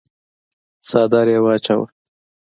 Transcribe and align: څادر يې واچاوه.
څادر 0.87 1.27
يې 1.33 1.39
واچاوه. 1.45 1.87